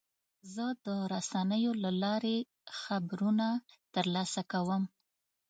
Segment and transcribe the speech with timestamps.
[0.53, 2.37] زه د رسنیو له لارې
[2.79, 3.47] خبرونه
[3.93, 4.83] ترلاسه کوم.